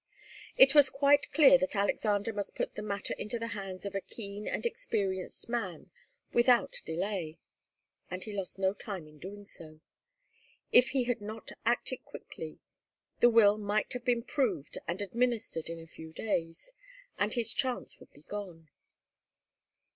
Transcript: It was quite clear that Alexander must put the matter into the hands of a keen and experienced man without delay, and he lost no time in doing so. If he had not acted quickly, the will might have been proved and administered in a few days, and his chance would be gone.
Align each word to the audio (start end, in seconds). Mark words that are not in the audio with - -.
It 0.57 0.73
was 0.73 0.89
quite 0.89 1.31
clear 1.31 1.59
that 1.59 1.75
Alexander 1.75 2.33
must 2.33 2.55
put 2.55 2.73
the 2.73 2.81
matter 2.81 3.13
into 3.19 3.37
the 3.37 3.49
hands 3.49 3.85
of 3.85 3.93
a 3.93 4.01
keen 4.01 4.47
and 4.47 4.65
experienced 4.65 5.47
man 5.47 5.91
without 6.33 6.81
delay, 6.87 7.37
and 8.09 8.23
he 8.23 8.33
lost 8.33 8.57
no 8.57 8.73
time 8.73 9.05
in 9.07 9.19
doing 9.19 9.45
so. 9.45 9.79
If 10.71 10.89
he 10.89 11.03
had 11.03 11.21
not 11.21 11.51
acted 11.67 12.03
quickly, 12.03 12.57
the 13.19 13.29
will 13.29 13.59
might 13.59 13.93
have 13.93 14.03
been 14.03 14.23
proved 14.23 14.75
and 14.87 15.03
administered 15.03 15.67
in 15.69 15.77
a 15.79 15.85
few 15.85 16.11
days, 16.13 16.71
and 17.19 17.35
his 17.35 17.53
chance 17.53 17.99
would 17.99 18.11
be 18.11 18.23
gone. 18.23 18.69